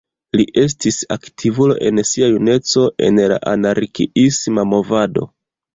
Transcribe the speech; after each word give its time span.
Li 0.39 0.45
estis 0.61 0.97
aktivulo 1.15 1.77
en 1.89 2.01
sia 2.13 2.31
juneco 2.33 2.89
en 3.11 3.23
la 3.35 3.41
anarkiisma 3.55 4.71
movado. 4.77 5.33